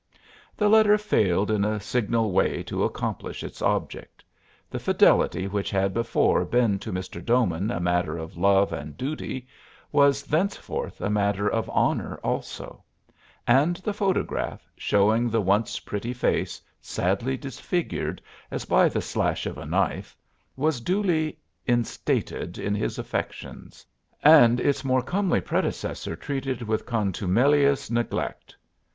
The 0.57 0.67
letter 0.67 0.97
failed 0.97 1.51
in 1.51 1.63
a 1.63 1.79
signal 1.79 2.31
way 2.31 2.63
to 2.63 2.83
accomplish 2.83 3.43
its 3.43 3.61
object; 3.61 4.23
the 4.67 4.79
fidelity 4.79 5.47
which 5.47 5.69
had 5.69 5.93
before 5.93 6.43
been 6.43 6.79
to 6.79 6.91
Mr. 6.91 7.23
Doman 7.23 7.69
a 7.69 7.79
matter 7.79 8.17
of 8.17 8.35
love 8.35 8.73
and 8.73 8.97
duty 8.97 9.47
was 9.91 10.23
thenceforth 10.23 11.01
a 11.01 11.09
matter 11.11 11.47
of 11.47 11.69
honor 11.69 12.19
also; 12.23 12.83
and 13.45 13.75
the 13.75 13.93
photograph, 13.93 14.67
showing 14.75 15.29
the 15.29 15.39
once 15.39 15.79
pretty 15.79 16.13
face 16.13 16.59
sadly 16.81 17.37
disfigured 17.37 18.23
as 18.49 18.65
by 18.65 18.89
the 18.89 19.03
slash 19.03 19.45
of 19.45 19.55
a 19.59 19.67
knife, 19.67 20.17
was 20.55 20.81
duly 20.81 21.37
instated 21.67 22.57
in 22.57 22.73
his 22.73 22.97
affections 22.97 23.85
and 24.23 24.59
its 24.59 24.83
more 24.83 25.03
comely 25.03 25.41
predecessor 25.41 26.15
treated 26.15 26.63
with 26.63 26.87
contumelious 26.87 27.91
neglect. 27.91 28.55